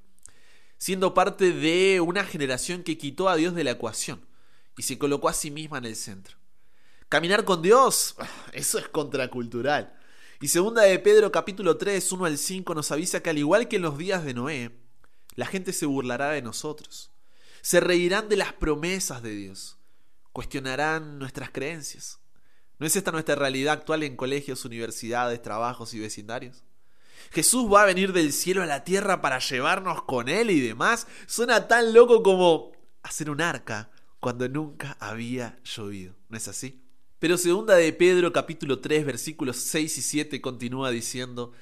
siendo 0.76 1.14
parte 1.14 1.52
de 1.52 2.02
una 2.02 2.24
generación 2.24 2.82
que 2.82 2.98
quitó 2.98 3.30
a 3.30 3.36
Dios 3.36 3.54
de 3.54 3.64
la 3.64 3.70
ecuación 3.70 4.26
y 4.76 4.82
se 4.82 4.98
colocó 4.98 5.30
a 5.30 5.32
sí 5.32 5.50
misma 5.50 5.78
en 5.78 5.86
el 5.86 5.96
centro. 5.96 6.37
Caminar 7.08 7.44
con 7.44 7.62
Dios, 7.62 8.16
eso 8.52 8.78
es 8.78 8.88
contracultural. 8.88 9.94
Y 10.40 10.48
segunda 10.48 10.82
de 10.82 10.98
Pedro 10.98 11.32
capítulo 11.32 11.76
3, 11.78 12.12
1 12.12 12.24
al 12.26 12.38
5 12.38 12.74
nos 12.74 12.92
avisa 12.92 13.20
que 13.20 13.30
al 13.30 13.38
igual 13.38 13.66
que 13.66 13.76
en 13.76 13.82
los 13.82 13.96
días 13.96 14.24
de 14.24 14.34
Noé, 14.34 14.78
la 15.34 15.46
gente 15.46 15.72
se 15.72 15.86
burlará 15.86 16.30
de 16.30 16.42
nosotros. 16.42 17.10
Se 17.62 17.80
reirán 17.80 18.28
de 18.28 18.36
las 18.36 18.52
promesas 18.52 19.22
de 19.22 19.30
Dios. 19.30 19.78
Cuestionarán 20.32 21.18
nuestras 21.18 21.50
creencias. 21.50 22.20
¿No 22.78 22.86
es 22.86 22.94
esta 22.94 23.10
nuestra 23.10 23.34
realidad 23.34 23.72
actual 23.72 24.02
en 24.02 24.14
colegios, 24.14 24.64
universidades, 24.64 25.42
trabajos 25.42 25.94
y 25.94 25.98
vecindarios? 25.98 26.62
Jesús 27.30 27.72
va 27.72 27.82
a 27.82 27.86
venir 27.86 28.12
del 28.12 28.32
cielo 28.32 28.62
a 28.62 28.66
la 28.66 28.84
tierra 28.84 29.20
para 29.20 29.38
llevarnos 29.38 30.02
con 30.02 30.28
él 30.28 30.50
y 30.50 30.60
demás. 30.60 31.06
Suena 31.26 31.66
tan 31.66 31.92
loco 31.94 32.22
como 32.22 32.72
hacer 33.02 33.30
un 33.30 33.40
arca 33.40 33.90
cuando 34.20 34.48
nunca 34.48 34.96
había 35.00 35.58
llovido. 35.64 36.14
¿No 36.28 36.36
es 36.36 36.46
así? 36.46 36.87
Pero 37.18 37.36
segunda 37.36 37.74
de 37.74 37.92
Pedro 37.92 38.32
capítulo 38.32 38.78
3 38.78 39.04
versículos 39.04 39.56
6 39.56 39.98
y 39.98 40.02
7 40.02 40.40
continúa 40.40 40.92
diciendo, 40.92 41.52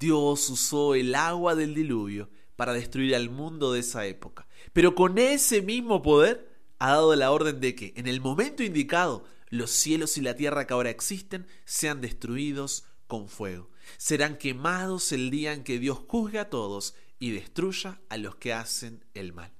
Dios 0.00 0.50
usó 0.50 0.96
el 0.96 1.14
agua 1.14 1.54
del 1.54 1.72
diluvio 1.72 2.30
para 2.56 2.72
destruir 2.72 3.14
al 3.14 3.30
mundo 3.30 3.72
de 3.72 3.80
esa 3.80 4.06
época. 4.06 4.48
Pero 4.72 4.96
con 4.96 5.18
ese 5.18 5.62
mismo 5.62 6.02
poder 6.02 6.50
ha 6.80 6.90
dado 6.90 7.14
la 7.14 7.30
orden 7.30 7.60
de 7.60 7.76
que 7.76 7.92
en 7.96 8.08
el 8.08 8.20
momento 8.20 8.64
indicado 8.64 9.24
los 9.50 9.70
cielos 9.70 10.18
y 10.18 10.20
la 10.20 10.34
tierra 10.34 10.66
que 10.66 10.74
ahora 10.74 10.90
existen 10.90 11.46
sean 11.64 12.00
destruidos 12.00 12.84
con 13.06 13.28
fuego. 13.28 13.70
Serán 13.98 14.36
quemados 14.36 15.12
el 15.12 15.30
día 15.30 15.52
en 15.52 15.62
que 15.62 15.78
Dios 15.78 16.00
juzgue 16.08 16.40
a 16.40 16.50
todos 16.50 16.96
y 17.20 17.30
destruya 17.30 18.00
a 18.08 18.16
los 18.16 18.34
que 18.34 18.52
hacen 18.52 19.04
el 19.14 19.32
mal. 19.32 19.52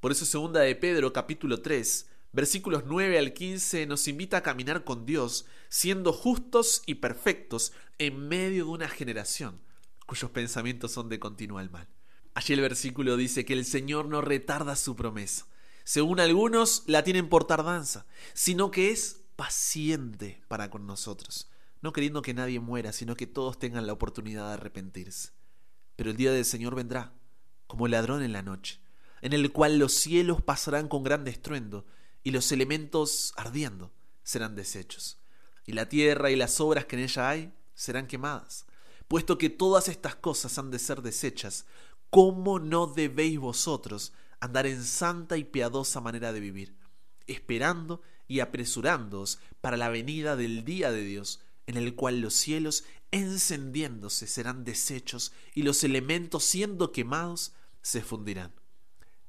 Por 0.00 0.12
eso 0.12 0.26
segunda 0.26 0.60
de 0.60 0.76
Pedro 0.76 1.14
capítulo 1.14 1.62
3 1.62 2.06
versículos 2.34 2.84
9 2.86 3.18
al 3.18 3.32
15 3.32 3.86
nos 3.86 4.06
invita 4.08 4.38
a 4.38 4.42
caminar 4.42 4.84
con 4.84 5.06
Dios, 5.06 5.46
siendo 5.68 6.12
justos 6.12 6.82
y 6.86 6.96
perfectos 6.96 7.72
en 7.98 8.28
medio 8.28 8.64
de 8.64 8.70
una 8.70 8.88
generación 8.88 9.60
cuyos 10.06 10.30
pensamientos 10.30 10.92
son 10.92 11.08
de 11.08 11.18
continuo 11.18 11.58
al 11.58 11.70
mal. 11.70 11.88
Allí 12.34 12.54
el 12.54 12.60
versículo 12.60 13.16
dice 13.16 13.44
que 13.44 13.52
el 13.52 13.64
Señor 13.64 14.06
no 14.06 14.20
retarda 14.20 14.76
su 14.76 14.96
promesa, 14.96 15.46
según 15.84 16.20
algunos 16.20 16.82
la 16.86 17.04
tienen 17.04 17.28
por 17.28 17.46
tardanza, 17.46 18.06
sino 18.32 18.70
que 18.70 18.90
es 18.90 19.24
paciente 19.36 20.42
para 20.48 20.70
con 20.70 20.86
nosotros, 20.86 21.50
no 21.80 21.92
queriendo 21.92 22.22
que 22.22 22.34
nadie 22.34 22.60
muera, 22.60 22.92
sino 22.92 23.16
que 23.16 23.26
todos 23.26 23.58
tengan 23.58 23.86
la 23.86 23.92
oportunidad 23.92 24.48
de 24.48 24.54
arrepentirse. 24.54 25.30
Pero 25.96 26.10
el 26.10 26.16
día 26.16 26.32
del 26.32 26.44
Señor 26.44 26.74
vendrá, 26.74 27.12
como 27.66 27.88
ladrón 27.88 28.22
en 28.22 28.32
la 28.32 28.42
noche, 28.42 28.80
en 29.22 29.32
el 29.32 29.52
cual 29.52 29.78
los 29.78 29.92
cielos 29.94 30.42
pasarán 30.42 30.88
con 30.88 31.02
gran 31.02 31.26
estruendo, 31.28 31.86
y 32.24 32.30
los 32.30 32.50
elementos 32.50 33.32
ardiendo 33.36 33.92
serán 34.24 34.56
deshechos, 34.56 35.18
y 35.66 35.72
la 35.72 35.88
tierra 35.88 36.30
y 36.30 36.36
las 36.36 36.58
obras 36.60 36.86
que 36.86 36.96
en 36.96 37.02
ella 37.02 37.28
hay 37.28 37.52
serán 37.74 38.06
quemadas. 38.06 38.66
Puesto 39.06 39.36
que 39.36 39.50
todas 39.50 39.88
estas 39.88 40.16
cosas 40.16 40.58
han 40.58 40.70
de 40.70 40.78
ser 40.78 41.02
deshechas, 41.02 41.66
¿cómo 42.08 42.58
no 42.58 42.86
debéis 42.86 43.38
vosotros 43.38 44.14
andar 44.40 44.66
en 44.66 44.82
santa 44.82 45.36
y 45.36 45.44
piadosa 45.44 46.00
manera 46.00 46.32
de 46.32 46.40
vivir, 46.40 46.76
esperando 47.26 48.00
y 48.26 48.40
apresurándoos 48.40 49.38
para 49.60 49.76
la 49.76 49.90
venida 49.90 50.34
del 50.34 50.64
día 50.64 50.90
de 50.90 51.02
Dios, 51.02 51.40
en 51.66 51.76
el 51.76 51.94
cual 51.94 52.20
los 52.20 52.34
cielos 52.34 52.84
encendiéndose 53.10 54.26
serán 54.26 54.64
deshechos 54.64 55.32
y 55.54 55.62
los 55.62 55.84
elementos 55.84 56.44
siendo 56.44 56.90
quemados 56.90 57.52
se 57.82 58.00
fundirán? 58.02 58.54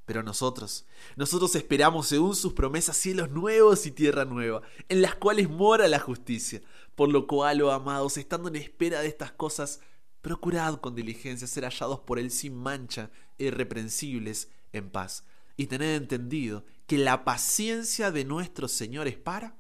Pero 0.05 0.21
nosotros, 0.21 0.85
nosotros 1.15 1.55
esperamos 1.55 2.07
según 2.07 2.35
sus 2.35 2.53
promesas 2.53 2.95
cielos 2.95 3.31
nuevos 3.31 3.85
y 3.87 3.91
tierra 3.91 4.23
nueva, 4.23 4.61
en 4.87 5.01
las 5.01 5.15
cuales 5.15 5.49
mora 5.49 5.87
la 5.87 5.99
justicia. 5.99 6.61
Por 6.93 7.11
lo 7.11 7.25
cual, 7.25 7.61
oh 7.63 7.71
amados, 7.71 8.17
estando 8.17 8.47
en 8.49 8.55
espera 8.55 9.01
de 9.01 9.07
estas 9.07 9.31
cosas, 9.31 9.81
procurad 10.21 10.75
con 10.75 10.95
diligencia 10.95 11.47
ser 11.47 11.63
hallados 11.63 12.01
por 12.01 12.19
él 12.19 12.29
sin 12.29 12.55
mancha, 12.55 13.09
irreprensibles, 13.39 14.49
en 14.73 14.91
paz. 14.91 15.25
Y 15.57 15.67
tened 15.67 15.95
entendido 15.95 16.65
que 16.85 16.99
la 16.99 17.23
paciencia 17.23 18.11
de 18.11 18.25
nuestro 18.25 18.67
Señor 18.67 19.07
es 19.07 19.17
para 19.17 19.57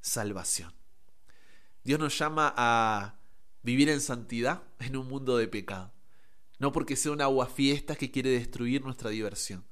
salvación. 0.00 0.72
Dios 1.82 1.98
nos 1.98 2.16
llama 2.16 2.54
a 2.56 3.18
vivir 3.62 3.88
en 3.88 4.00
santidad 4.00 4.62
en 4.78 4.96
un 4.96 5.08
mundo 5.08 5.36
de 5.36 5.48
pecado. 5.48 5.92
No 6.60 6.70
porque 6.70 6.96
sea 6.96 7.12
un 7.12 7.20
aguafiestas 7.20 7.98
que 7.98 8.10
quiere 8.10 8.30
destruir 8.30 8.84
nuestra 8.84 9.10
diversión 9.10 9.64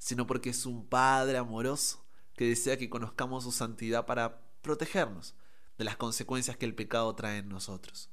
sino 0.00 0.26
porque 0.26 0.50
es 0.50 0.66
un 0.66 0.86
Padre 0.86 1.36
amoroso 1.36 2.04
que 2.34 2.48
desea 2.48 2.78
que 2.78 2.88
conozcamos 2.88 3.44
su 3.44 3.52
santidad 3.52 4.06
para 4.06 4.40
protegernos 4.62 5.34
de 5.76 5.84
las 5.84 5.98
consecuencias 5.98 6.56
que 6.56 6.64
el 6.64 6.74
pecado 6.74 7.14
trae 7.14 7.38
en 7.38 7.50
nosotros. 7.50 8.08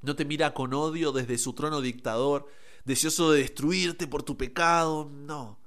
No 0.00 0.16
te 0.16 0.24
mira 0.24 0.52
con 0.52 0.74
odio 0.74 1.12
desde 1.12 1.38
su 1.38 1.52
trono 1.52 1.80
dictador, 1.80 2.48
deseoso 2.84 3.30
de 3.30 3.38
destruirte 3.38 4.08
por 4.08 4.24
tu 4.24 4.36
pecado, 4.36 5.08
no. 5.12 5.60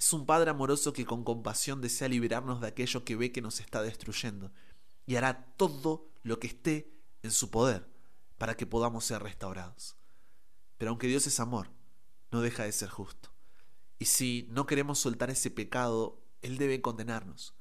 Es 0.00 0.10
un 0.14 0.24
Padre 0.24 0.50
amoroso 0.50 0.94
que 0.94 1.04
con 1.04 1.22
compasión 1.22 1.82
desea 1.82 2.08
liberarnos 2.08 2.62
de 2.62 2.68
aquello 2.68 3.04
que 3.04 3.14
ve 3.14 3.30
que 3.30 3.42
nos 3.42 3.60
está 3.60 3.82
destruyendo 3.82 4.52
y 5.04 5.16
hará 5.16 5.54
todo 5.58 6.08
lo 6.22 6.40
que 6.40 6.46
esté 6.46 6.90
en 7.22 7.30
su 7.30 7.50
poder 7.50 7.86
para 8.38 8.56
que 8.56 8.66
podamos 8.66 9.04
ser 9.04 9.22
restaurados. 9.22 9.96
Pero 10.78 10.92
aunque 10.92 11.08
Dios 11.08 11.26
es 11.26 11.38
amor, 11.40 11.68
no 12.30 12.40
deja 12.40 12.64
de 12.64 12.72
ser 12.72 12.88
justo. 12.88 13.33
Y 13.98 14.06
si 14.06 14.46
no 14.50 14.66
queremos 14.66 14.98
soltar 14.98 15.30
ese 15.30 15.50
pecado, 15.50 16.22
Él 16.42 16.58
debe 16.58 16.80
condenarnos. 16.80 17.54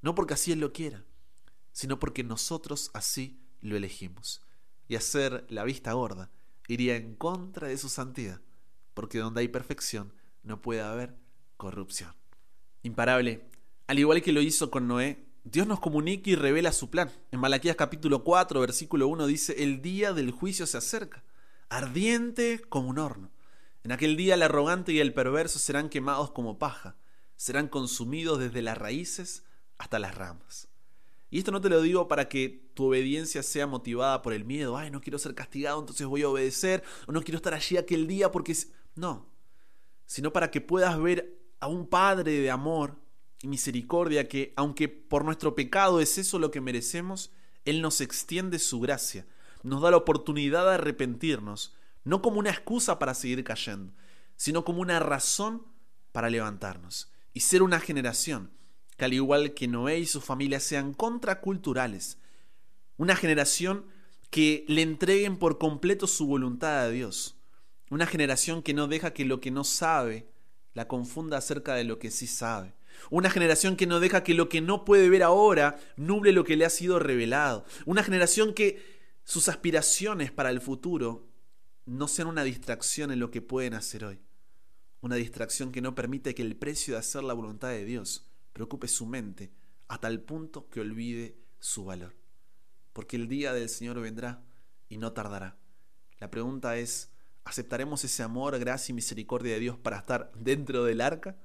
No 0.00 0.14
porque 0.14 0.34
así 0.34 0.52
Él 0.52 0.60
lo 0.60 0.72
quiera, 0.72 1.04
sino 1.72 1.98
porque 1.98 2.24
nosotros 2.24 2.90
así 2.94 3.40
lo 3.60 3.76
elegimos. 3.76 4.42
Y 4.88 4.96
hacer 4.96 5.46
la 5.48 5.64
vista 5.64 5.92
gorda 5.92 6.30
iría 6.68 6.96
en 6.96 7.14
contra 7.14 7.68
de 7.68 7.78
su 7.78 7.88
santidad, 7.88 8.40
porque 8.94 9.18
donde 9.18 9.40
hay 9.40 9.48
perfección 9.48 10.12
no 10.42 10.62
puede 10.62 10.82
haber 10.82 11.16
corrupción. 11.56 12.14
Imparable, 12.82 13.48
al 13.86 13.98
igual 13.98 14.22
que 14.22 14.32
lo 14.32 14.40
hizo 14.40 14.70
con 14.70 14.86
Noé, 14.86 15.24
Dios 15.44 15.66
nos 15.66 15.80
comunica 15.80 16.30
y 16.30 16.36
revela 16.36 16.72
su 16.72 16.90
plan. 16.90 17.10
En 17.30 17.40
Malaquías 17.40 17.76
capítulo 17.76 18.24
4, 18.24 18.60
versículo 18.60 19.08
1 19.08 19.26
dice, 19.26 19.62
el 19.62 19.82
día 19.82 20.12
del 20.12 20.30
juicio 20.30 20.66
se 20.66 20.78
acerca, 20.78 21.22
ardiente 21.68 22.60
como 22.68 22.88
un 22.88 22.98
horno. 22.98 23.30
En 23.84 23.92
aquel 23.92 24.16
día 24.16 24.34
el 24.34 24.42
arrogante 24.42 24.92
y 24.92 25.00
el 25.00 25.12
perverso 25.12 25.58
serán 25.58 25.90
quemados 25.90 26.30
como 26.30 26.58
paja, 26.58 26.96
serán 27.36 27.68
consumidos 27.68 28.38
desde 28.38 28.62
las 28.62 28.78
raíces 28.78 29.44
hasta 29.76 29.98
las 29.98 30.14
ramas. 30.14 30.68
Y 31.30 31.38
esto 31.38 31.52
no 31.52 31.60
te 31.60 31.68
lo 31.68 31.82
digo 31.82 32.08
para 32.08 32.26
que 32.30 32.70
tu 32.72 32.86
obediencia 32.86 33.42
sea 33.42 33.66
motivada 33.66 34.22
por 34.22 34.32
el 34.32 34.46
miedo, 34.46 34.78
ay, 34.78 34.90
no 34.90 35.02
quiero 35.02 35.18
ser 35.18 35.34
castigado, 35.34 35.80
entonces 35.80 36.06
voy 36.06 36.22
a 36.22 36.30
obedecer, 36.30 36.82
o 37.06 37.12
no 37.12 37.22
quiero 37.22 37.36
estar 37.36 37.52
allí 37.52 37.76
aquel 37.76 38.06
día 38.06 38.32
porque... 38.32 38.56
No, 38.94 39.28
sino 40.06 40.32
para 40.32 40.50
que 40.50 40.62
puedas 40.62 40.98
ver 40.98 41.38
a 41.60 41.66
un 41.66 41.86
Padre 41.86 42.40
de 42.40 42.50
amor 42.50 42.96
y 43.42 43.48
misericordia 43.48 44.28
que, 44.28 44.54
aunque 44.56 44.88
por 44.88 45.26
nuestro 45.26 45.54
pecado 45.54 46.00
es 46.00 46.16
eso 46.16 46.38
lo 46.38 46.50
que 46.50 46.62
merecemos, 46.62 47.32
Él 47.66 47.82
nos 47.82 48.00
extiende 48.00 48.58
su 48.58 48.80
gracia, 48.80 49.26
nos 49.62 49.82
da 49.82 49.90
la 49.90 49.98
oportunidad 49.98 50.64
de 50.64 50.74
arrepentirnos, 50.74 51.74
no 52.04 52.22
como 52.22 52.38
una 52.38 52.50
excusa 52.50 52.98
para 52.98 53.14
seguir 53.14 53.42
cayendo, 53.44 53.92
sino 54.36 54.64
como 54.64 54.80
una 54.80 55.00
razón 55.00 55.66
para 56.12 56.30
levantarnos 56.30 57.10
y 57.32 57.40
ser 57.40 57.62
una 57.62 57.80
generación 57.80 58.52
que 58.96 59.04
al 59.04 59.12
igual 59.12 59.54
que 59.54 59.66
Noé 59.66 59.98
y 59.98 60.06
su 60.06 60.20
familia 60.20 60.60
sean 60.60 60.94
contraculturales, 60.94 62.18
una 62.96 63.16
generación 63.16 63.86
que 64.30 64.64
le 64.68 64.82
entreguen 64.82 65.38
por 65.38 65.58
completo 65.58 66.06
su 66.06 66.26
voluntad 66.26 66.80
a 66.80 66.88
Dios, 66.90 67.36
una 67.90 68.06
generación 68.06 68.62
que 68.62 68.74
no 68.74 68.86
deja 68.86 69.12
que 69.12 69.24
lo 69.24 69.40
que 69.40 69.50
no 69.50 69.64
sabe 69.64 70.28
la 70.74 70.88
confunda 70.88 71.38
acerca 71.38 71.74
de 71.74 71.84
lo 71.84 71.98
que 71.98 72.10
sí 72.10 72.26
sabe. 72.26 72.74
Una 73.10 73.30
generación 73.30 73.76
que 73.76 73.86
no 73.86 74.00
deja 74.00 74.22
que 74.22 74.34
lo 74.34 74.48
que 74.48 74.60
no 74.60 74.84
puede 74.84 75.08
ver 75.08 75.22
ahora 75.22 75.78
nuble 75.96 76.32
lo 76.32 76.44
que 76.44 76.56
le 76.56 76.64
ha 76.64 76.70
sido 76.70 76.98
revelado. 76.98 77.64
Una 77.86 78.02
generación 78.02 78.54
que 78.54 78.82
sus 79.24 79.48
aspiraciones 79.48 80.30
para 80.30 80.50
el 80.50 80.60
futuro 80.60 81.28
no 81.86 82.08
sean 82.08 82.28
una 82.28 82.44
distracción 82.44 83.10
en 83.10 83.20
lo 83.20 83.30
que 83.30 83.42
pueden 83.42 83.74
hacer 83.74 84.04
hoy. 84.04 84.20
Una 85.00 85.16
distracción 85.16 85.70
que 85.70 85.82
no 85.82 85.94
permite 85.94 86.34
que 86.34 86.42
el 86.42 86.56
precio 86.56 86.94
de 86.94 87.00
hacer 87.00 87.24
la 87.24 87.34
voluntad 87.34 87.68
de 87.68 87.84
Dios 87.84 88.30
preocupe 88.52 88.88
su 88.88 89.06
mente 89.06 89.52
a 89.88 89.98
tal 89.98 90.22
punto 90.22 90.68
que 90.70 90.80
olvide 90.80 91.36
su 91.58 91.84
valor. 91.84 92.16
Porque 92.92 93.16
el 93.16 93.28
día 93.28 93.52
del 93.52 93.68
Señor 93.68 94.00
vendrá 94.00 94.42
y 94.88 94.96
no 94.96 95.12
tardará. 95.12 95.58
La 96.18 96.30
pregunta 96.30 96.76
es, 96.78 97.12
¿aceptaremos 97.44 98.02
ese 98.04 98.22
amor, 98.22 98.58
gracia 98.58 98.92
y 98.92 98.94
misericordia 98.94 99.54
de 99.54 99.60
Dios 99.60 99.76
para 99.76 99.98
estar 99.98 100.32
dentro 100.34 100.84
del 100.84 101.00
arca 101.00 101.36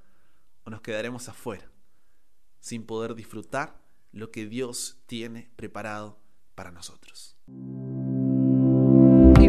o 0.64 0.70
nos 0.70 0.80
quedaremos 0.80 1.28
afuera, 1.28 1.70
sin 2.60 2.86
poder 2.86 3.14
disfrutar 3.14 3.82
lo 4.12 4.30
que 4.30 4.46
Dios 4.46 5.02
tiene 5.06 5.50
preparado 5.56 6.18
para 6.54 6.70
nosotros? 6.70 7.36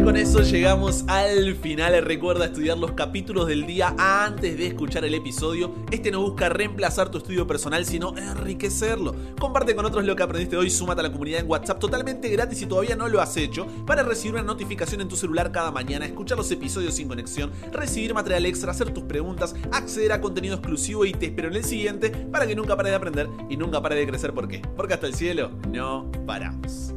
Con 0.04 0.16
eso 0.16 0.40
llegamos 0.40 1.04
al 1.06 1.54
final. 1.54 2.02
Recuerda 2.04 2.46
estudiar 2.46 2.78
los 2.78 2.92
capítulos 2.92 3.46
del 3.46 3.66
día 3.66 3.94
antes 3.98 4.56
de 4.56 4.66
escuchar 4.66 5.04
el 5.04 5.14
episodio. 5.14 5.74
Este 5.90 6.10
no 6.10 6.20
busca 6.20 6.48
reemplazar 6.48 7.10
tu 7.10 7.18
estudio 7.18 7.46
personal, 7.46 7.84
sino 7.84 8.16
enriquecerlo. 8.16 9.14
Comparte 9.38 9.76
con 9.76 9.84
otros 9.84 10.04
lo 10.04 10.16
que 10.16 10.22
aprendiste 10.22 10.56
hoy, 10.56 10.70
súmate 10.70 11.00
a 11.00 11.04
la 11.04 11.12
comunidad 11.12 11.40
en 11.40 11.50
WhatsApp 11.50 11.78
totalmente 11.78 12.28
gratis 12.30 12.58
si 12.58 12.66
todavía 12.66 12.96
no 12.96 13.08
lo 13.08 13.20
has 13.20 13.36
hecho, 13.36 13.66
para 13.86 14.02
recibir 14.02 14.34
una 14.34 14.42
notificación 14.42 15.00
en 15.00 15.08
tu 15.08 15.16
celular 15.16 15.52
cada 15.52 15.70
mañana, 15.70 16.04
escuchar 16.04 16.36
los 16.36 16.50
episodios 16.50 16.94
sin 16.94 17.06
conexión, 17.06 17.52
recibir 17.70 18.12
material 18.14 18.46
extra, 18.46 18.72
hacer 18.72 18.90
tus 18.90 19.04
preguntas, 19.04 19.54
acceder 19.72 20.12
a 20.12 20.20
contenido 20.20 20.56
exclusivo 20.56 21.04
y 21.04 21.12
te 21.12 21.26
espero 21.26 21.48
en 21.48 21.56
el 21.56 21.64
siguiente 21.64 22.10
para 22.10 22.46
que 22.46 22.56
nunca 22.56 22.76
pare 22.76 22.90
de 22.90 22.96
aprender 22.96 23.28
y 23.48 23.56
nunca 23.56 23.80
pare 23.80 23.96
de 23.96 24.06
crecer. 24.06 24.32
¿Por 24.32 24.48
qué? 24.48 24.62
Porque 24.76 24.94
hasta 24.94 25.06
el 25.06 25.14
cielo 25.14 25.50
no 25.70 26.10
paramos. 26.26 26.94